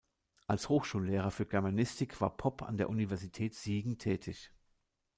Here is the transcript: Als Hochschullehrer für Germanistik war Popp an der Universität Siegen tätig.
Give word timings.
Als 0.47 0.67
Hochschullehrer 0.67 1.29
für 1.29 1.45
Germanistik 1.45 2.19
war 2.21 2.35
Popp 2.35 2.63
an 2.63 2.75
der 2.75 2.89
Universität 2.89 3.53
Siegen 3.53 3.99
tätig. 3.99 4.51